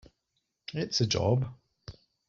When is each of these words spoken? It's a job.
It's 0.73 0.99
a 0.99 1.05
job. 1.05 1.47